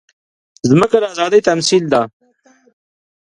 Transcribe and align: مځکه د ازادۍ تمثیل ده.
مځکه 0.79 0.97
د 1.01 1.05
ازادۍ 1.13 1.41
تمثیل 1.49 1.83
ده. 1.93 2.01